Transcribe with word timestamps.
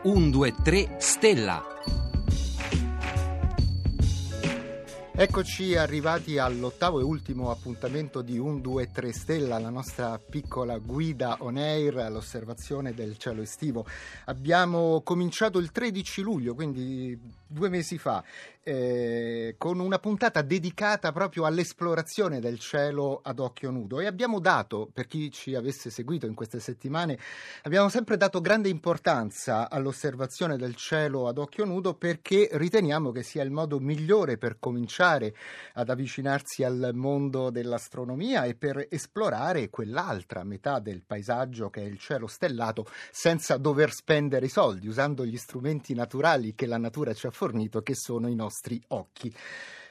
1, 0.00 0.30
2, 0.30 0.54
3 0.62 0.94
Stella. 0.98 1.60
Eccoci 5.20 5.74
arrivati 5.74 6.38
all'ottavo 6.38 7.00
e 7.00 7.02
ultimo 7.02 7.50
appuntamento 7.50 8.22
di 8.22 8.38
1, 8.38 8.60
2, 8.60 8.92
3 8.92 9.12
Stella, 9.12 9.58
la 9.58 9.70
nostra 9.70 10.16
piccola 10.20 10.78
guida 10.78 11.38
on 11.40 11.56
air 11.56 11.96
all'osservazione 11.96 12.94
del 12.94 13.18
cielo 13.18 13.42
estivo. 13.42 13.84
Abbiamo 14.26 15.00
cominciato 15.02 15.58
il 15.58 15.72
13 15.72 16.22
luglio, 16.22 16.54
quindi 16.54 17.18
due 17.48 17.68
mesi 17.68 17.98
fa, 17.98 18.22
eh, 18.62 19.54
con 19.56 19.80
una 19.80 19.98
puntata 19.98 20.42
dedicata 20.42 21.10
proprio 21.10 21.46
all'esplorazione 21.46 22.38
del 22.38 22.58
cielo 22.58 23.20
ad 23.22 23.38
occhio 23.38 23.70
nudo. 23.70 24.00
E 24.00 24.06
abbiamo 24.06 24.40
dato, 24.40 24.88
per 24.92 25.06
chi 25.06 25.30
ci 25.30 25.54
avesse 25.54 25.88
seguito 25.88 26.26
in 26.26 26.34
queste 26.34 26.60
settimane, 26.60 27.18
abbiamo 27.62 27.88
sempre 27.88 28.18
dato 28.18 28.42
grande 28.42 28.68
importanza 28.68 29.70
all'osservazione 29.70 30.58
del 30.58 30.74
cielo 30.74 31.28
ad 31.28 31.38
occhio 31.38 31.64
nudo 31.64 31.94
perché 31.94 32.50
riteniamo 32.52 33.10
che 33.10 33.22
sia 33.22 33.42
il 33.42 33.50
modo 33.50 33.80
migliore 33.80 34.36
per 34.36 34.58
cominciare 34.58 35.34
ad 35.74 35.88
avvicinarsi 35.88 36.62
al 36.62 36.90
mondo 36.92 37.48
dell'astronomia 37.48 38.44
e 38.44 38.54
per 38.54 38.86
esplorare 38.90 39.70
quell'altra 39.70 40.44
metà 40.44 40.78
del 40.78 41.02
paesaggio 41.06 41.70
che 41.70 41.80
è 41.80 41.84
il 41.84 41.98
cielo 41.98 42.26
stellato 42.26 42.86
senza 43.10 43.56
dover 43.56 43.92
spendere 43.92 44.46
i 44.46 44.50
soldi, 44.50 44.88
usando 44.88 45.24
gli 45.24 45.38
strumenti 45.38 45.94
naturali 45.94 46.54
che 46.54 46.66
la 46.66 46.76
natura 46.78 47.14
ci 47.14 47.26
ha 47.26 47.30
fornito, 47.38 47.82
che 47.82 47.94
sono 47.94 48.26
i 48.26 48.34
nostri 48.34 48.82
occhi. 48.88 49.32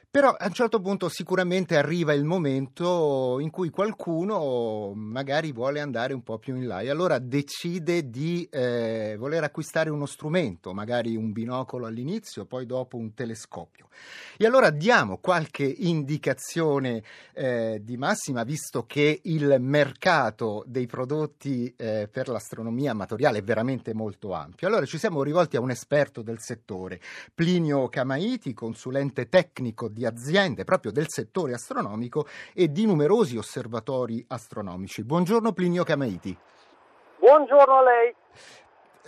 Però 0.10 0.30
a 0.30 0.46
un 0.48 0.54
certo 0.54 0.80
punto 0.80 1.10
sicuramente 1.10 1.76
arriva 1.76 2.14
il 2.14 2.24
momento 2.24 3.40
in 3.40 3.50
cui 3.52 3.70
qualcuno 3.70 4.94
magari 4.96 5.52
vuole 5.52 5.82
andare 5.82 6.14
un 6.14 6.24
po' 6.24 6.40
più 6.40 6.56
in 6.56 6.66
là 6.66 6.80
e 6.80 6.90
allora 6.90 7.20
decide 7.20 8.10
di 8.10 8.48
eh, 8.50 9.16
voler 9.20 9.44
acquistare 9.44 9.90
uno 9.90 10.06
strumento, 10.06 10.74
magari 10.74 11.16
un 11.18 11.34
binocolo 11.34 11.86
all'inizio, 11.86 12.46
poi 12.46 12.66
dopo 12.66 12.96
un 12.96 13.14
telescopio. 13.14 13.90
E 14.38 14.46
allora 14.46 14.70
diamo 14.70 15.18
qualche 15.18 15.66
indicazione 15.66 17.04
eh, 17.34 17.82
di 17.84 17.98
massima, 17.98 18.44
visto 18.44 18.86
che 18.86 19.20
il 19.24 19.58
mercato 19.60 20.64
dei 20.68 20.86
prodotti 20.86 21.74
eh, 21.76 22.08
per 22.10 22.30
l'astronomia 22.30 22.92
amatoriale 22.92 23.40
è 23.40 23.44
veramente 23.44 23.94
molto 23.94 24.32
ampio. 24.32 24.68
Allora 24.68 24.86
ci 24.86 24.98
siamo 24.98 25.22
rivolti 25.22 25.58
a 25.58 25.62
un 25.62 25.70
esperto 25.70 26.22
del 26.22 26.40
settore, 26.40 27.02
Plinio 27.36 27.90
Camaiti, 27.90 28.54
consulente 28.54 29.28
tecnico 29.28 29.90
di 29.90 29.97
aziende 30.06 30.64
proprio 30.64 30.92
del 30.92 31.10
settore 31.10 31.54
astronomico 31.54 32.28
e 32.54 32.72
di 32.72 32.86
numerosi 32.86 33.38
osservatori 33.38 34.24
astronomici. 34.28 35.04
Buongiorno 35.04 35.52
Plinio 35.54 35.84
Camaiti. 35.84 36.38
Buongiorno 37.20 37.78
a 37.78 37.84
lei. 37.84 38.16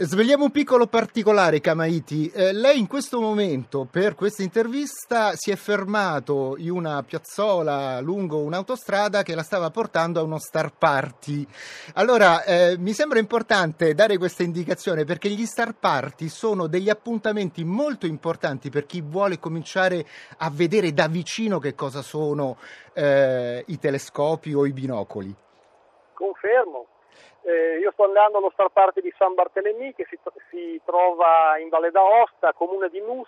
Svegliamo 0.01 0.45
un 0.45 0.51
piccolo 0.51 0.87
particolare, 0.87 1.59
Camaiti. 1.59 2.31
Eh, 2.33 2.53
lei 2.53 2.79
in 2.79 2.87
questo 2.87 3.19
momento, 3.19 3.83
per 3.83 4.15
questa 4.15 4.43
intervista, 4.43 5.33
si 5.35 5.51
è 5.51 5.57
fermato 5.57 6.55
in 6.57 6.71
una 6.71 7.03
piazzola 7.03 7.99
lungo 7.99 8.37
un'autostrada 8.37 9.23
che 9.23 9.35
la 9.35 9.43
stava 9.43 9.71
portando 9.71 10.21
a 10.21 10.23
uno 10.23 10.39
star 10.39 10.71
party. 10.71 11.45
Allora, 11.95 12.45
eh, 12.45 12.77
mi 12.77 12.93
sembra 12.93 13.19
importante 13.19 13.93
dare 13.93 14.17
questa 14.17 14.41
indicazione 14.41 15.03
perché 15.03 15.27
gli 15.27 15.45
star 15.45 15.75
party 15.77 16.29
sono 16.29 16.67
degli 16.67 16.89
appuntamenti 16.89 17.65
molto 17.65 18.05
importanti 18.05 18.69
per 18.69 18.85
chi 18.85 19.01
vuole 19.01 19.37
cominciare 19.37 20.05
a 20.37 20.49
vedere 20.49 20.93
da 20.93 21.09
vicino 21.09 21.59
che 21.59 21.75
cosa 21.75 22.01
sono 22.01 22.55
eh, 22.93 23.65
i 23.67 23.77
telescopi 23.77 24.53
o 24.53 24.65
i 24.65 24.71
binocoli. 24.71 25.35
Confermo. 26.13 26.98
Eh, 27.49 27.79
io 27.79 27.89
sto 27.93 28.03
andando 28.03 28.37
allo 28.37 28.51
Star 28.51 28.69
Party 28.69 29.01
di 29.01 29.11
San 29.17 29.33
Bartolomé 29.33 29.95
che 29.95 30.05
si, 30.07 30.19
si, 30.51 30.79
trova 30.85 31.57
in 31.57 31.69
Valle 31.69 31.89
d'Aosta, 31.89 32.53
comune 32.53 32.89
di 32.89 33.01
Nus, 33.01 33.27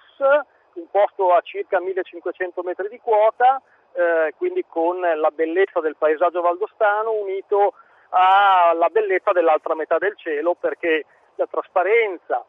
un 0.73 0.87
posto 0.91 1.33
a 1.33 1.41
circa 1.41 1.79
1500 1.79 2.61
metri 2.61 2.87
di 2.87 2.99
quota, 2.99 3.59
eh, 3.93 4.31
quindi 4.37 4.63
con 4.67 4.99
la 4.99 5.31
bellezza 5.31 5.79
del 5.79 5.95
paesaggio 5.95 6.39
valdostano 6.41 7.13
unito 7.13 7.73
alla 8.09 8.89
bellezza 8.89 9.31
dell'altra 9.31 9.73
metà 9.73 9.97
del 9.97 10.15
cielo 10.17 10.53
perché 10.53 11.03
la 11.35 11.47
trasparenza 11.49 12.45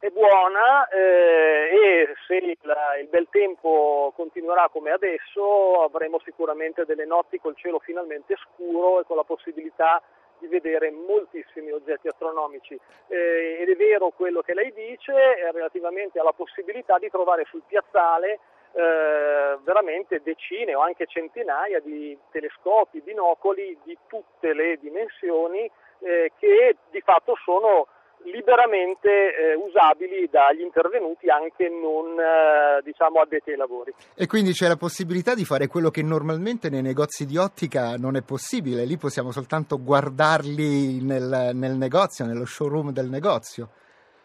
è 0.00 0.08
buona 0.08 0.88
eh, 0.88 1.68
e 1.70 2.14
se 2.26 2.34
il, 2.34 2.58
il, 3.00 3.08
bel 3.08 3.28
tempo 3.30 4.12
continuerà 4.16 4.68
come 4.68 4.90
adesso 4.90 5.82
avremo 5.82 6.18
sicuramente 6.24 6.84
delle 6.84 7.06
notti 7.06 7.38
col 7.38 7.54
cielo 7.54 7.78
finalmente 7.78 8.34
scuro 8.36 9.00
e 9.00 9.04
con 9.04 9.16
la 9.16 9.22
possibilità 9.22 10.02
di 10.02 10.23
vedere 10.40 10.90
moltissimi 10.90 11.70
oggetti 11.70 12.08
astronomici. 12.08 12.78
Eh, 13.08 13.58
ed 13.60 13.68
è 13.68 13.76
vero 13.76 14.10
quello 14.10 14.42
che 14.42 14.54
lei 14.54 14.72
dice 14.72 15.12
eh, 15.12 15.52
relativamente 15.52 16.18
alla 16.18 16.32
possibilità 16.32 16.98
di 16.98 17.08
trovare 17.10 17.44
sul 17.44 17.62
piazzale 17.66 18.40
eh, 18.72 19.58
veramente 19.62 20.20
decine 20.22 20.74
o 20.74 20.80
anche 20.80 21.06
centinaia 21.06 21.80
di 21.80 22.18
telescopi, 22.30 23.00
binocoli 23.00 23.78
di 23.84 23.96
tutte 24.08 24.52
le 24.52 24.78
dimensioni 24.78 25.70
eh, 26.00 26.32
che 26.38 26.76
di 26.90 27.00
fatto 27.00 27.34
sono 27.44 27.86
liberamente 28.24 29.08
eh, 29.08 29.54
usabili 29.54 30.28
dagli 30.30 30.60
intervenuti 30.60 31.28
anche 31.28 31.68
non 31.68 32.18
eh, 32.18 32.82
diciamo 32.82 33.20
addetti 33.20 33.50
ai 33.50 33.56
lavori. 33.56 33.92
E 34.14 34.26
quindi 34.26 34.52
c'è 34.52 34.68
la 34.68 34.76
possibilità 34.76 35.34
di 35.34 35.44
fare 35.44 35.66
quello 35.66 35.90
che 35.90 36.02
normalmente 36.02 36.68
nei 36.68 36.82
negozi 36.82 37.26
di 37.26 37.36
ottica 37.36 37.96
non 37.96 38.16
è 38.16 38.22
possibile, 38.22 38.84
lì 38.84 38.96
possiamo 38.96 39.30
soltanto 39.30 39.82
guardarli 39.82 41.02
nel, 41.02 41.50
nel 41.54 41.76
negozio, 41.76 42.24
nello 42.24 42.44
showroom 42.44 42.90
del 42.90 43.08
negozio. 43.08 43.68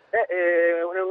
Eh, 0.09 0.25
eh 0.27 0.68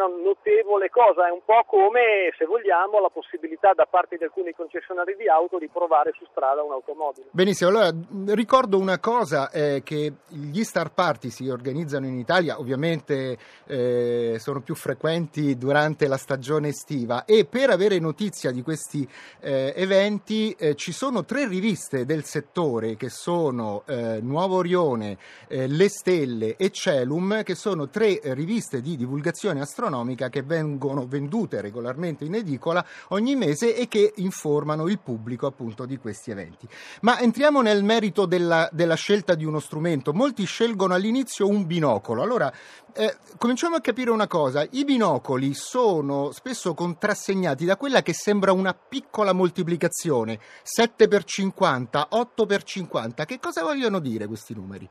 notevole 0.09 0.89
cosa, 0.91 1.29
è 1.29 1.31
un 1.31 1.43
po' 1.45 1.65
come 1.67 2.33
se 2.37 2.45
vogliamo 2.47 3.01
la 3.01 3.11
possibilità 3.11 3.73
da 3.75 3.87
parte 3.89 4.17
di 4.17 4.25
alcuni 4.25 4.53
concessionari 4.53 5.17
di 5.17 5.29
auto 5.29 5.59
di 5.59 5.69
provare 5.69 6.13
su 6.17 6.25
strada 6.31 6.63
un'automobile. 6.63 7.29
Benissimo, 7.31 7.71
allora 7.71 7.91
ricordo 8.27 8.79
una 8.79 8.99
cosa, 8.99 9.51
eh, 9.51 9.83
che 9.85 10.13
gli 10.29 10.63
star 10.63 10.93
party 10.93 11.31
si 11.31 11.49
organizzano 11.49 12.07
in 12.07 12.19
Italia, 12.19 12.59
ovviamente 12.59 13.37
eh, 13.67 14.37
sono 14.39 14.61
più 14.61 14.75
frequenti 14.75 15.57
durante 15.57 16.07
la 16.07 16.17
stagione 16.17 16.69
estiva 16.69 17.25
e 17.25 17.45
per 17.45 17.71
avere 17.71 17.99
notizia 17.99 18.51
di 18.51 18.63
questi 18.63 19.09
eh, 19.41 19.73
eventi 19.77 20.55
eh, 20.59 20.75
ci 20.75 20.93
sono 20.93 21.25
tre 21.25 21.47
riviste 21.47 22.05
del 22.05 22.25
settore 22.25 22.97
che 22.97 23.11
sono 23.11 23.83
eh, 23.87 24.21
Nuovo 24.23 24.57
Orione, 24.57 25.19
eh, 25.49 25.67
Le 25.67 25.89
Stelle 25.89 26.57
e 26.57 26.71
Celum, 26.71 27.43
che 27.43 27.55
sono 27.55 27.89
tre 27.89 28.21
riviste 28.23 28.81
di 28.81 28.97
divulgazione 28.97 29.61
astronomica 29.61 29.98
astronomica 29.99 30.29
che 30.29 30.43
vengono 30.43 31.07
vendute 31.07 31.61
regolarmente 31.61 32.25
in 32.25 32.35
edicola 32.35 32.85
ogni 33.09 33.35
mese 33.35 33.75
e 33.75 33.89
che 33.89 34.13
informano 34.17 34.89
il 34.89 34.99
pubblico 34.99 35.47
appunto 35.47 35.85
di 35.85 35.97
questi 35.99 36.31
eventi. 36.31 36.69
Ma 37.03 37.19
entriamo 37.19 37.61
nel 37.61 37.83
merito 37.83 38.27
della, 38.27 38.69
della 38.73 38.95
scelta 38.95 39.35
di 39.35 39.45
uno 39.45 39.61
strumento. 39.61 40.13
Molti 40.13 40.45
scelgono 40.45 40.95
all'inizio 40.95 41.49
un 41.49 41.67
binocolo. 41.67 42.23
Allora, 42.23 42.53
eh, 42.95 43.17
cominciamo 43.37 43.77
a 43.77 43.81
capire 43.81 44.11
una 44.11 44.27
cosa. 44.27 44.67
I 44.71 44.85
binocoli 44.85 45.55
sono 45.55 46.31
spesso 46.33 46.75
contrassegnati 46.75 47.65
da 47.65 47.77
quella 47.77 48.03
che 48.03 48.13
sembra 48.13 48.53
una 48.53 48.75
piccola 48.75 49.33
moltiplicazione, 49.33 50.39
7 50.63 51.09
per 51.09 51.25
50, 51.25 52.09
8 52.11 52.47
per 52.47 52.63
50. 52.63 53.25
Che 53.25 53.39
cosa 53.39 53.63
vogliono 53.63 53.99
dire 53.99 54.27
questi 54.27 54.55
numeri? 54.55 54.89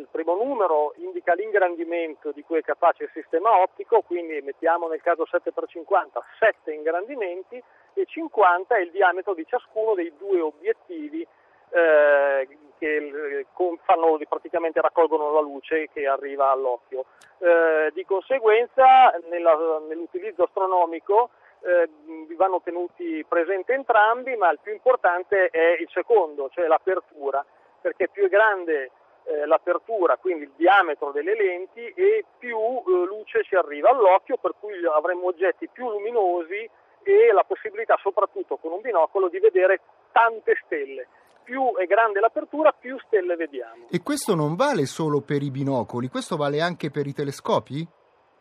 Il 0.00 0.08
primo 0.10 0.34
numero 0.34 0.94
indica 0.96 1.34
l'ingrandimento 1.34 2.32
di 2.32 2.42
cui 2.42 2.58
è 2.58 2.62
capace 2.62 3.04
il 3.04 3.10
sistema 3.12 3.60
ottico, 3.60 4.02
quindi 4.02 4.40
mettiamo 4.40 4.88
nel 4.88 5.02
caso 5.02 5.24
7x50 5.30 6.20
7 6.38 6.72
ingrandimenti 6.72 7.62
e 7.92 8.06
50 8.06 8.76
è 8.76 8.80
il 8.80 8.90
diametro 8.90 9.34
di 9.34 9.46
ciascuno 9.46 9.94
dei 9.94 10.12
due 10.16 10.40
obiettivi 10.40 11.26
eh, 11.70 12.48
che 12.78 12.96
eh, 12.96 13.46
fanno, 13.84 14.18
praticamente 14.28 14.80
raccolgono 14.80 15.32
la 15.32 15.40
luce 15.40 15.88
che 15.92 16.06
arriva 16.06 16.50
all'occhio. 16.50 17.04
Eh, 17.38 17.90
di 17.94 18.04
conseguenza 18.04 19.14
nella, 19.28 19.80
nell'utilizzo 19.86 20.44
astronomico 20.44 21.30
eh, 21.62 21.88
vanno 22.36 22.60
tenuti 22.62 23.24
presenti 23.28 23.72
entrambi, 23.72 24.34
ma 24.36 24.50
il 24.50 24.58
più 24.62 24.72
importante 24.72 25.48
è 25.48 25.76
il 25.78 25.88
secondo, 25.92 26.48
cioè 26.50 26.66
l'apertura, 26.66 27.44
perché 27.80 28.08
più 28.08 28.24
è 28.24 28.28
grande 28.28 28.90
eh, 29.24 29.46
l'apertura, 29.46 30.16
quindi 30.16 30.44
il 30.44 30.52
diametro 30.56 31.12
delle 31.12 31.34
lenti 31.34 31.86
e 31.86 32.24
più 32.38 32.56
eh, 32.58 33.06
luce 33.06 33.42
ci 33.44 33.54
arriva 33.54 33.90
all'occhio, 33.90 34.36
per 34.36 34.54
cui 34.58 34.72
avremo 34.86 35.26
oggetti 35.26 35.68
più 35.68 35.88
luminosi 35.88 36.68
e 37.02 37.32
la 37.32 37.44
possibilità 37.44 37.96
soprattutto 38.02 38.56
con 38.56 38.72
un 38.72 38.80
binocolo 38.80 39.28
di 39.28 39.38
vedere 39.38 39.80
tante 40.12 40.54
stelle. 40.64 41.06
Più 41.42 41.74
è 41.76 41.86
grande 41.86 42.20
l'apertura, 42.20 42.72
più 42.72 42.98
stelle 43.06 43.34
vediamo. 43.34 43.86
E 43.90 44.02
questo 44.02 44.34
non 44.34 44.54
vale 44.54 44.84
solo 44.86 45.20
per 45.20 45.42
i 45.42 45.50
binocoli, 45.50 46.08
questo 46.08 46.36
vale 46.36 46.60
anche 46.60 46.90
per 46.90 47.06
i 47.06 47.12
telescopi? 47.12 47.86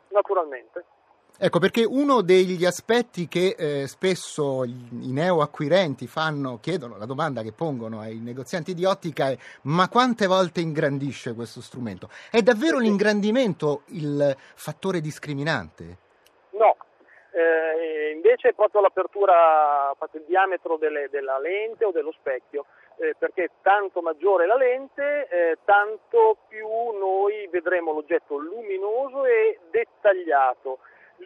Naturalmente. 0.09 0.85
Ecco, 1.41 1.59
perché 1.59 1.85
uno 1.85 2.19
degli 2.19 2.65
aspetti 2.65 3.29
che 3.29 3.55
eh, 3.57 3.87
spesso 3.87 4.65
i, 4.65 4.89
neoacquirenti 4.91 6.05
fanno, 6.05 6.59
chiedono, 6.59 6.97
la 6.97 7.05
domanda 7.05 7.43
che 7.43 7.53
pongono 7.53 8.01
ai 8.01 8.19
negozianti 8.19 8.73
di 8.73 8.83
ottica 8.83 9.29
è 9.29 9.37
ma 9.61 9.87
quante 9.87 10.27
volte 10.27 10.59
ingrandisce 10.59 11.33
questo 11.33 11.61
strumento? 11.61 12.09
È 12.29 12.41
davvero 12.41 12.77
l'ingrandimento 12.77 13.83
il 13.93 14.35
fattore 14.35 14.99
discriminante? 14.99 15.97
No, 16.59 16.75
eh, 17.31 18.11
invece 18.11 18.49
è 18.49 18.53
proprio 18.53 18.81
l'apertura, 18.81 19.95
il 20.11 20.23
diametro 20.27 20.75
delle, 20.75 21.07
della 21.09 21.39
lente 21.39 21.85
o 21.85 21.91
dello 21.91 22.11
specchio, 22.11 22.65
eh, 22.97 23.15
perché 23.17 23.51
tanto 23.61 24.01
maggiore 24.01 24.45
la 24.45 24.57
lente, 24.57 25.29
eh, 25.29 25.57
tanto 25.63 26.35
più 26.49 26.67
noi 26.67 27.47
vedremo 27.47 27.93
l'oggetto 27.93 28.35
luminoso 28.35 29.23
e 29.23 29.57
dettagliato. 29.71 30.79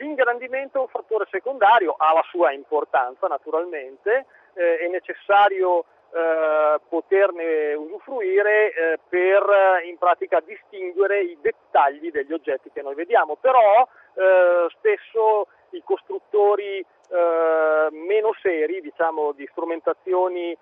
L'ingrandimento 0.04 0.80
è 0.80 0.82
un 0.82 0.88
fattore 0.90 1.26
secondario, 1.32 1.96
ha 1.98 2.14
la 2.14 2.26
sua 2.30 2.52
importanza 2.52 3.26
naturalmente, 3.28 4.26
eh, 4.54 4.80
è 4.80 4.88
necessario 4.90 5.86
eh, 6.12 6.80
poterne 6.90 7.74
usufruire 7.74 8.74
eh, 8.74 9.00
per 9.08 9.42
eh, 9.82 9.88
in 9.88 9.98
pratica 9.98 10.42
distinguere 10.42 11.22
i 11.22 11.38
dettagli 11.40 12.12
degli 12.12 12.34
oggetti 12.34 12.70
che 12.74 12.82
noi 12.82 12.96
vediamo, 12.96 13.38
però 13.38 13.88
eh, 14.16 14.68
spesso 14.78 15.48
i 15.70 15.82
costruttori 15.86 16.80
eh, 16.80 17.88
meno 17.92 18.34
seri, 18.42 18.82
diciamo 18.82 19.32
di 19.32 19.48
strumentazioni 19.52 20.56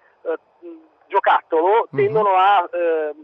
giocattolo, 1.07 1.87
mhm. 1.89 1.97
tendono 1.97 2.37
a 2.37 2.69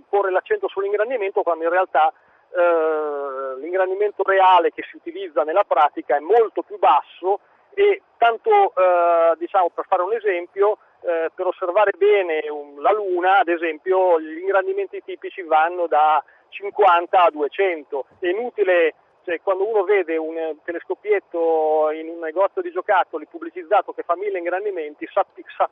porre 0.09 0.31
l'accento 0.31 0.67
sull'ingrandimento 0.67 1.43
quando 1.43 1.63
in 1.63 1.69
realtà 1.69 2.11
eh, 2.55 3.59
l'ingrandimento 3.59 4.23
reale 4.23 4.71
che 4.71 4.83
si 4.89 4.95
utilizza 4.95 5.43
nella 5.43 5.63
pratica 5.63 6.15
è 6.15 6.19
molto 6.19 6.61
più 6.61 6.77
basso 6.77 7.39
e 7.73 8.01
tanto 8.17 8.73
eh, 8.75 9.35
diciamo 9.37 9.69
per 9.69 9.85
fare 9.87 10.01
un 10.01 10.13
esempio 10.13 10.77
eh, 11.01 11.29
per 11.33 11.45
osservare 11.45 11.91
bene 11.97 12.47
un, 12.49 12.81
la 12.81 12.91
Luna 12.91 13.39
ad 13.39 13.49
esempio 13.49 14.19
gli 14.19 14.39
ingrandimenti 14.39 15.03
tipici 15.03 15.43
vanno 15.43 15.87
da 15.87 16.23
50 16.49 17.23
a 17.23 17.29
200 17.29 18.05
è 18.19 18.27
inutile 18.27 18.95
cioè, 19.27 19.41
quando 19.41 19.67
uno 19.67 19.83
vede 19.83 20.15
un 20.15 20.55
telescopietto 20.63 21.91
in 21.91 22.07
un 22.07 22.19
negozio 22.19 22.61
di 22.61 22.71
giocattoli 22.71 23.27
pubblicizzato 23.27 23.91
che 23.91 24.03
fa 24.03 24.15
mille 24.15 24.37
ingrandimenti 24.37 25.05
sappi, 25.11 25.43
sa, 25.55 25.69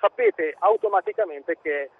sapete 0.00 0.56
automaticamente 0.58 1.58
che 1.62 1.90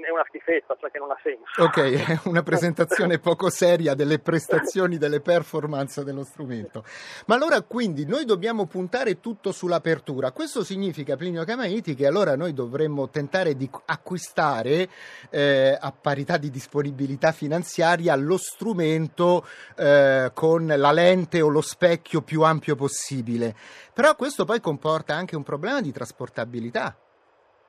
è 0.00 0.10
una 0.10 0.24
schifezza, 0.26 0.76
cioè 0.80 0.90
che 0.90 0.98
non 0.98 1.10
ha 1.10 1.18
senso. 1.22 1.62
Ok, 1.62 1.78
è 1.78 2.28
una 2.28 2.42
presentazione 2.42 3.18
poco 3.18 3.50
seria 3.50 3.94
delle 3.94 4.18
prestazioni, 4.18 4.96
delle 4.98 5.20
performance 5.20 6.02
dello 6.04 6.24
strumento. 6.24 6.84
Ma 7.26 7.34
allora 7.34 7.60
quindi 7.62 8.06
noi 8.06 8.24
dobbiamo 8.24 8.66
puntare 8.66 9.20
tutto 9.20 9.52
sull'apertura. 9.52 10.32
Questo 10.32 10.64
significa, 10.64 11.16
Plinio 11.16 11.44
Camaiti, 11.44 11.94
che 11.94 12.06
allora 12.06 12.36
noi 12.36 12.54
dovremmo 12.54 13.10
tentare 13.10 13.54
di 13.56 13.68
acquistare 13.86 14.88
eh, 15.30 15.76
a 15.78 15.92
parità 15.92 16.36
di 16.36 16.50
disponibilità 16.50 17.32
finanziaria 17.32 18.14
lo 18.16 18.36
strumento 18.36 19.46
eh, 19.76 20.30
con 20.32 20.66
la 20.66 20.92
lente 20.92 21.40
o 21.40 21.48
lo 21.48 21.60
specchio 21.60 22.22
più 22.22 22.42
ampio 22.42 22.74
possibile. 22.74 23.54
Però 23.92 24.14
questo 24.16 24.44
poi 24.44 24.60
comporta 24.60 25.14
anche 25.14 25.36
un 25.36 25.42
problema 25.42 25.80
di 25.80 25.92
trasportabilità. 25.92 26.96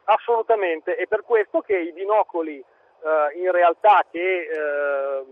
Assolutamente, 0.06 0.96
è 0.96 1.08
per 1.08 1.24
questo 1.24 1.62
che 1.62 1.78
i 1.78 1.94
binocoli 1.94 2.58
eh, 2.60 3.40
in 3.40 3.52
realtà 3.52 4.06
che 4.12 4.42
eh, 4.42 5.24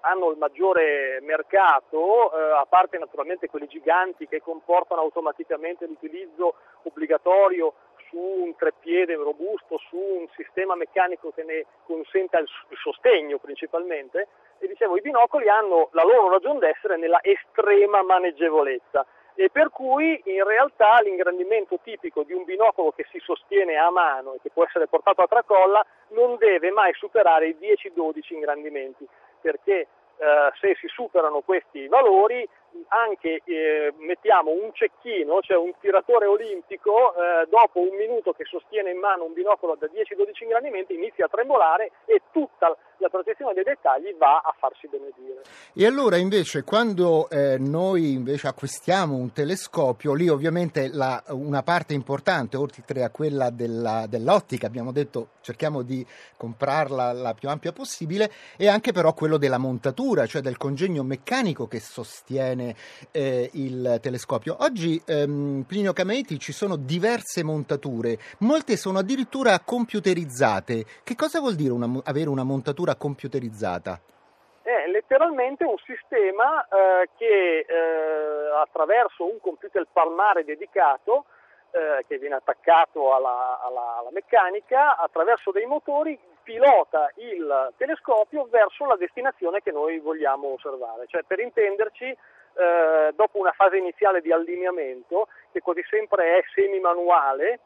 hanno 0.00 0.30
il 0.30 0.38
maggiore 0.38 1.20
mercato, 1.22 2.32
eh, 2.32 2.58
a 2.58 2.66
parte 2.68 2.98
naturalmente 2.98 3.48
quelli 3.48 3.68
giganti 3.68 4.26
che 4.26 4.42
comportano 4.42 5.00
automaticamente 5.00 5.86
l'utilizzo 5.86 6.54
obbligatorio 6.82 7.74
su 8.08 8.18
un 8.18 8.54
treppiede 8.56 9.14
robusto, 9.14 9.78
su 9.88 9.96
un 9.96 10.26
sistema 10.36 10.74
meccanico 10.74 11.30
che 11.30 11.44
ne 11.44 11.64
consenta 11.86 12.38
il, 12.38 12.48
sostegno 12.82 13.38
principalmente, 13.38 14.28
e 14.58 14.66
dicevo 14.66 14.96
i 14.96 15.00
binocoli 15.00 15.48
hanno 15.48 15.88
la 15.92 16.02
loro 16.02 16.28
ragione 16.28 16.58
d'essere 16.58 16.96
nella 16.96 17.20
estrema 17.22 18.02
maneggevolezza 18.02 19.06
e 19.34 19.50
per 19.50 19.70
cui 19.70 20.20
in 20.24 20.44
realtà 20.44 21.00
l'ingrandimento 21.00 21.78
tipico 21.82 22.22
di 22.22 22.32
un 22.32 22.44
binocolo 22.44 22.92
che 22.92 23.06
si 23.10 23.18
sostiene 23.18 23.76
a 23.76 23.90
mano 23.90 24.34
e 24.34 24.38
che 24.42 24.50
può 24.50 24.64
essere 24.64 24.86
portato 24.86 25.22
a 25.22 25.26
tracolla 25.26 25.84
non 26.08 26.36
deve 26.36 26.70
mai 26.70 26.92
superare 26.94 27.48
i 27.48 27.56
10-12 27.58 28.34
ingrandimenti 28.34 29.06
perché 29.40 29.86
eh, 30.22 30.52
se 30.60 30.76
si 30.78 30.86
superano 30.88 31.40
questi 31.40 31.88
valori 31.88 32.46
anche 32.88 33.42
eh, 33.44 33.92
mettiamo 33.98 34.50
un 34.50 34.72
cecchino, 34.72 35.40
cioè 35.40 35.56
un 35.56 35.72
tiratore 35.80 36.26
olimpico, 36.26 37.14
eh, 37.14 37.46
dopo 37.48 37.80
un 37.80 37.96
minuto 37.96 38.32
che 38.32 38.44
sostiene 38.44 38.90
in 38.90 38.98
mano 38.98 39.24
un 39.24 39.32
binocolo 39.32 39.76
da 39.78 39.86
10-12 39.86 40.42
ingrandimenti 40.42 40.94
inizia 40.94 41.26
a 41.26 41.28
tremolare 41.28 41.92
e 42.04 42.22
tutta 42.32 42.76
la 43.02 43.08
protezione 43.08 43.52
dei 43.52 43.64
dettagli 43.64 44.14
va 44.16 44.38
a 44.38 44.54
farsi 44.56 44.88
benedire. 44.88 45.42
E 45.74 45.86
allora 45.86 46.16
invece 46.16 46.62
quando 46.62 47.28
eh, 47.28 47.58
noi 47.58 48.12
invece 48.12 48.46
acquistiamo 48.46 49.16
un 49.16 49.32
telescopio, 49.32 50.14
lì 50.14 50.28
ovviamente 50.28 50.88
la, 50.92 51.22
una 51.28 51.62
parte 51.62 51.94
importante, 51.94 52.56
oltre 52.56 53.02
a 53.02 53.10
quella 53.10 53.50
della, 53.50 54.06
dell'ottica, 54.08 54.66
abbiamo 54.66 54.92
detto 54.92 55.30
cerchiamo 55.40 55.82
di 55.82 56.06
comprarla 56.36 57.12
la 57.12 57.34
più 57.34 57.48
ampia 57.48 57.72
possibile, 57.72 58.30
è 58.56 58.68
anche 58.68 58.92
però 58.92 59.12
quello 59.12 59.36
della 59.36 59.58
montatura, 59.58 60.26
cioè 60.26 60.40
del 60.40 60.56
congegno 60.56 61.02
meccanico 61.02 61.66
che 61.66 61.80
sostiene 61.80 62.61
eh, 63.10 63.50
il 63.54 63.98
telescopio. 64.00 64.56
Oggi, 64.60 65.00
ehm, 65.06 65.64
Plinio 65.66 65.92
Cameti, 65.92 66.38
ci 66.38 66.52
sono 66.52 66.76
diverse 66.76 67.42
montature, 67.42 68.18
molte 68.38 68.76
sono 68.76 68.98
addirittura 68.98 69.58
computerizzate. 69.60 70.84
Che 71.02 71.14
cosa 71.14 71.40
vuol 71.40 71.54
dire 71.54 71.72
una, 71.72 72.00
avere 72.04 72.28
una 72.28 72.44
montatura 72.44 72.94
computerizzata? 72.94 74.00
È 74.62 74.86
letteralmente 74.88 75.64
un 75.64 75.76
sistema 75.84 76.64
eh, 76.64 77.08
che 77.16 77.66
eh, 77.66 78.60
attraverso 78.60 79.24
un 79.24 79.38
computer 79.40 79.86
palmare 79.92 80.44
dedicato 80.44 81.24
eh, 81.72 82.04
che 82.06 82.18
viene 82.18 82.36
attaccato 82.36 83.14
alla, 83.14 83.58
alla, 83.62 83.96
alla, 83.98 84.10
meccanica, 84.12 84.96
attraverso 84.96 85.50
dei 85.50 85.64
motori 85.64 86.18
pilota 86.42 87.10
il 87.16 87.72
telescopio 87.76 88.46
verso 88.50 88.84
la 88.84 88.96
destinazione 88.96 89.62
che 89.62 89.72
noi 89.72 89.98
vogliamo 89.98 90.52
osservare. 90.52 91.06
Cioè, 91.06 91.22
per 91.26 91.40
intenderci, 91.40 92.14
eh, 92.54 93.12
dopo 93.14 93.38
una 93.38 93.52
fase 93.52 93.76
iniziale 93.76 94.20
di 94.20 94.32
allineamento, 94.32 95.28
che 95.52 95.60
quasi 95.60 95.84
sempre 95.88 96.38
è 96.38 96.42
semi-manuale, 96.54 97.60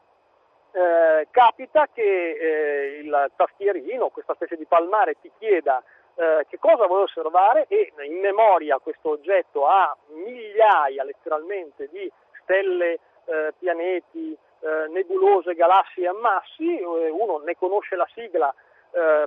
eh, 0.71 1.27
capita 1.31 1.87
che 1.93 2.01
eh, 2.03 2.99
il 2.99 3.31
tastierino, 3.35 4.09
questa 4.09 4.33
specie 4.35 4.55
di 4.55 4.65
palmare, 4.65 5.15
ti 5.21 5.31
chieda 5.37 5.81
eh, 6.15 6.45
che 6.49 6.57
cosa 6.59 6.87
vuoi 6.87 7.03
osservare 7.03 7.65
e 7.67 7.93
in 8.05 8.19
memoria 8.19 8.79
questo 8.79 9.11
oggetto 9.11 9.67
ha 9.67 9.95
migliaia 10.07 11.03
letteralmente 11.03 11.87
di 11.91 12.11
stelle, 12.41 12.99
eh, 13.25 13.53
pianeti, 13.57 14.35
eh, 14.59 14.87
nebulose, 14.89 15.53
galassie 15.53 16.05
e 16.05 16.07
ammassi, 16.07 16.79
eh, 16.79 17.09
uno 17.09 17.37
ne 17.39 17.55
conosce 17.55 17.95
la 17.95 18.07
sigla 18.13 18.53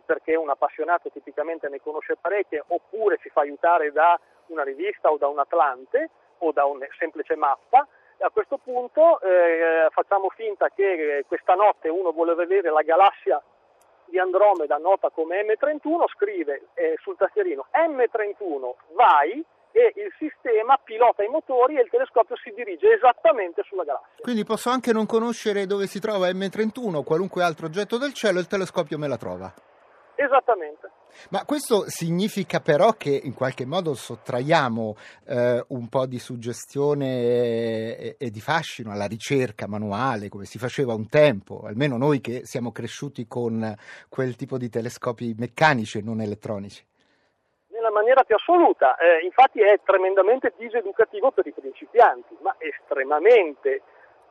perché 0.04 0.34
un 0.34 0.48
appassionato 0.48 1.10
tipicamente 1.10 1.68
ne 1.68 1.80
conosce 1.80 2.16
parecchie 2.16 2.64
oppure 2.66 3.18
si 3.22 3.28
fa 3.28 3.42
aiutare 3.42 3.92
da 3.92 4.18
una 4.50 4.62
rivista 4.62 5.10
o 5.10 5.16
da 5.16 5.28
un 5.28 5.38
Atlante 5.38 6.10
o 6.38 6.52
da 6.52 6.64
una 6.64 6.86
semplice 6.98 7.36
mappa 7.36 7.86
a 8.22 8.30
questo 8.30 8.58
punto 8.58 9.20
eh, 9.22 9.88
facciamo 9.90 10.28
finta 10.30 10.68
che 10.68 11.24
questa 11.26 11.54
notte 11.54 11.88
uno 11.88 12.12
vuole 12.12 12.34
vedere 12.34 12.70
la 12.70 12.82
galassia 12.82 13.42
di 14.04 14.18
Andromeda 14.18 14.76
nota 14.76 15.08
come 15.10 15.42
M31, 15.42 16.04
scrive 16.14 16.68
eh, 16.74 16.96
sul 17.00 17.16
tastierino 17.16 17.66
M31 17.72 18.74
vai 18.94 19.42
e 19.72 19.92
il 19.96 20.12
sistema 20.18 20.76
pilota 20.82 21.22
i 21.22 21.28
motori 21.28 21.78
e 21.78 21.82
il 21.82 21.88
telescopio 21.88 22.36
si 22.36 22.52
dirige 22.54 22.92
esattamente 22.92 23.62
sulla 23.62 23.84
galassia. 23.84 24.20
Quindi 24.20 24.44
posso 24.44 24.68
anche 24.68 24.92
non 24.92 25.06
conoscere 25.06 25.64
dove 25.64 25.86
si 25.86 26.00
trova 26.00 26.28
M31 26.28 26.96
o 26.96 27.02
qualunque 27.02 27.42
altro 27.42 27.66
oggetto 27.66 27.96
del 27.96 28.12
cielo 28.12 28.40
il 28.40 28.48
telescopio 28.48 28.98
me 28.98 29.08
la 29.08 29.16
trova. 29.16 29.50
Esattamente. 30.16 30.90
Ma 31.30 31.44
questo 31.44 31.84
significa 31.88 32.60
però 32.60 32.92
che 32.92 33.10
in 33.10 33.34
qualche 33.34 33.66
modo 33.66 33.94
sottraiamo 33.94 34.96
eh, 35.26 35.64
un 35.68 35.88
po' 35.88 36.06
di 36.06 36.18
suggestione 36.18 37.06
e, 37.06 38.16
e, 38.18 38.30
di 38.30 38.40
fascino 38.40 38.90
alla 38.90 39.06
ricerca 39.06 39.66
manuale, 39.66 40.28
come 40.28 40.44
si 40.44 40.58
faceva 40.58 40.94
un 40.94 41.08
tempo, 41.08 41.62
almeno 41.66 41.96
noi 41.96 42.20
che 42.20 42.42
siamo 42.44 42.72
cresciuti 42.72 43.26
con 43.26 43.74
quel 44.08 44.36
tipo 44.36 44.58
di 44.58 44.68
telescopi 44.68 45.34
meccanici 45.38 45.98
e 45.98 46.02
non 46.02 46.20
elettronici. 46.20 46.84
Nella 47.68 47.90
maniera 47.90 48.24
più 48.24 48.34
assoluta, 48.34 48.96
eh, 48.96 49.24
infatti 49.24 49.60
è 49.60 49.80
tremendamente 49.84 50.52
diseducativo 50.56 51.30
per 51.30 51.46
i 51.46 51.52
principianti, 51.52 52.36
ma 52.42 52.54
estremamente 52.58 53.82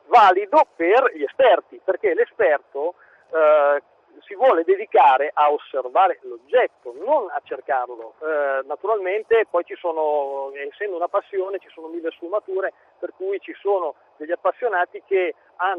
valido 0.06 0.66
per 0.76 1.12
gli 1.14 1.22
esperti, 1.22 1.80
perché 1.82 2.14
l'esperto 2.14 2.94
eh, 3.32 3.82
si 4.20 4.34
vuole 4.34 4.64
dedicare 4.64 5.30
a 5.32 5.50
osservare 5.50 6.18
l'oggetto, 6.22 6.94
non 6.98 7.28
a 7.30 7.40
cercarlo. 7.44 8.14
Eh, 8.20 8.66
naturalmente 8.66 9.46
poi 9.50 9.64
ci 9.64 9.74
sono, 9.76 10.52
essendo 10.54 10.96
una 10.96 11.08
passione, 11.08 11.58
ci 11.58 11.68
sono 11.70 11.88
mille 11.88 12.10
sfumature, 12.12 12.72
per 12.98 13.12
cui 13.16 13.40
ci 13.40 13.54
sono 13.60 13.94
degli 14.16 14.32
appassionati 14.32 15.02
che 15.06 15.34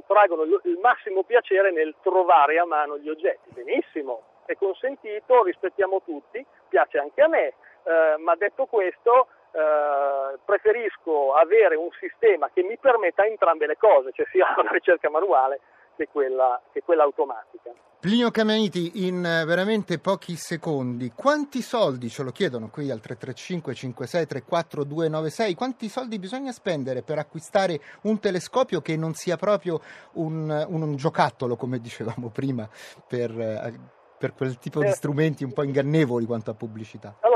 traggono 0.06 0.44
il 0.44 0.80
massimo 0.82 1.24
piacere 1.24 1.72
nel 1.72 1.96
trovare 2.02 2.60
a 2.60 2.66
mano 2.66 2.98
gli 2.98 3.10
oggetti. 3.10 3.50
Benissimo, 3.52 4.24
è 4.46 4.56
consentito, 4.56 5.44
rispettiamo 5.44 6.02
tutti, 6.04 6.46
piace 6.68 6.98
anche 6.98 7.22
a 7.22 7.28
me, 7.28 7.54
eh, 7.84 8.18
ma 8.18 8.36
detto 8.36 8.66
questo 8.66 9.28
eh, 9.52 10.38
preferisco 10.46 11.34
avere 11.34 11.76
un 11.76 11.90
sistema 12.00 12.50
che 12.54 12.64
mi 12.64 12.78
permetta 12.78 13.26
entrambe 13.26 13.66
le 13.66 13.78
cose, 13.78 14.12
cioè 14.14 14.26
sia 14.32 14.46
la 14.62 14.72
ricerca 14.72 15.10
manuale 15.10 15.60
che 16.02 16.08
quella, 16.12 16.60
che 16.72 16.82
quella 16.84 17.04
automatica. 17.04 17.72
Plinio 18.00 18.32
Cameniti, 18.32 19.06
in 19.06 19.24
eh, 19.24 19.46
veramente 19.46 20.00
pochi 20.00 20.36
secondi, 20.36 21.12
quanti 21.16 21.62
soldi, 21.62 22.10
ce 22.10 22.24
lo 22.24 22.32
chiedono 22.32 22.70
qui 22.70 22.90
al 22.90 23.00
335 23.00 23.76
56 23.76 24.26
34 24.26 24.84
296, 24.84 25.54
quanti 25.54 25.88
soldi 25.88 26.18
bisogna 26.18 26.52
spendere 26.52 27.04
per 27.04 27.20
acquistare 27.20 27.80
un 28.04 28.20
telescopio 28.20 28.82
che 28.82 28.98
non 28.98 29.14
sia 29.14 29.38
proprio 29.38 29.80
un, 30.14 30.50
un, 30.68 30.82
un 30.82 30.96
giocattolo, 30.96 31.56
come 31.56 31.80
dicevamo 31.80 32.30
prima, 32.30 32.68
per 33.08 33.40
eh, 33.40 34.00
per 34.22 34.36
quel 34.36 34.60
tipo 34.60 34.82
di 34.82 34.86
eh. 34.86 34.92
strumenti 34.92 35.44
un 35.44 35.52
po' 35.52 35.64
ingannevoli 35.64 36.26
quanto 36.26 36.52
a 36.52 36.54
pubblicità? 36.54 37.16
Allora, 37.22 37.31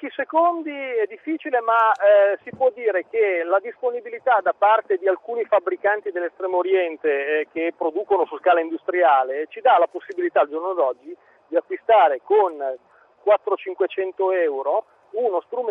pochi 0.00 0.10
secondi 0.16 0.72
è 0.72 1.04
difficile, 1.06 1.60
ma 1.60 1.92
eh, 1.92 2.38
si 2.42 2.50
può 2.56 2.70
dire 2.70 3.04
che 3.10 3.42
la 3.44 3.58
disponibilità 3.60 4.40
da 4.42 4.54
parte 4.56 4.96
di 4.96 5.06
alcuni 5.06 5.44
fabbricanti 5.44 6.10
dell'estremo 6.10 6.56
oriente 6.56 7.08
eh, 7.40 7.48
che 7.52 7.74
producono 7.76 8.24
su 8.24 8.38
scala 8.38 8.60
industriale 8.60 9.46
ci 9.48 9.60
dà 9.60 9.76
la 9.76 9.88
possibilità 9.88 10.40
al 10.40 10.48
giorno 10.48 10.72
d'oggi 10.72 11.14
di 11.48 11.56
acquistare 11.56 12.22
con 12.24 12.56
400-500 12.56 14.32
euro 14.42 14.84
uno 15.10 15.42
strumento 15.42 15.69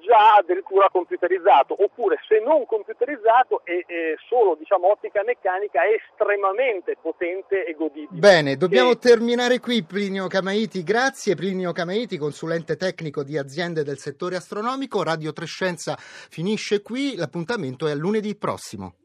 già 0.00 0.36
addirittura 0.36 0.88
computerizzato, 0.90 1.74
oppure 1.82 2.18
se 2.28 2.40
non 2.40 2.66
computerizzato 2.66 3.62
e, 3.64 3.84
e 3.86 4.16
solo 4.28 4.54
diciamo, 4.54 4.90
ottica 4.90 5.22
meccanica 5.24 5.82
è 5.82 5.98
estremamente 6.00 6.96
potente 7.00 7.64
e 7.64 7.74
godibile. 7.74 8.20
Bene, 8.20 8.56
dobbiamo 8.56 8.92
e... 8.92 8.98
terminare 8.98 9.58
qui 9.58 9.82
Plinio 9.82 10.26
Camaiti, 10.26 10.82
grazie 10.82 11.34
Plinio 11.34 11.72
Camaiti, 11.72 12.18
consulente 12.18 12.76
tecnico 12.76 13.22
di 13.22 13.36
aziende 13.38 13.82
del 13.82 13.98
settore 13.98 14.36
astronomico, 14.36 15.02
Radio 15.02 15.32
Trescenza 15.32 15.96
finisce 15.98 16.82
qui, 16.82 17.16
l'appuntamento 17.16 17.86
è 17.86 17.92
a 17.92 17.94
lunedì 17.94 18.36
prossimo. 18.36 18.99